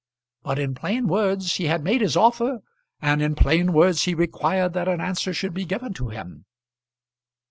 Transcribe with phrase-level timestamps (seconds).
[0.41, 2.61] But in plain words he had made his offer,
[3.03, 6.45] and in plain words he required that an answer should be given to him.